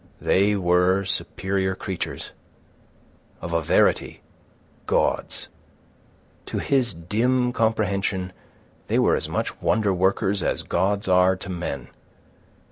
They 0.19 0.55
were 0.55 1.05
superior 1.05 1.75
creatures, 1.75 2.31
of 3.39 3.53
a 3.53 3.61
verity, 3.61 4.21
gods. 4.87 5.47
To 6.47 6.57
his 6.57 6.91
dim 6.95 7.53
comprehension 7.53 8.33
they 8.87 8.97
were 8.97 9.15
as 9.15 9.29
much 9.29 9.61
wonder 9.61 9.93
workers 9.93 10.41
as 10.41 10.63
gods 10.63 11.07
are 11.07 11.35
to 11.35 11.49
men. 11.49 11.89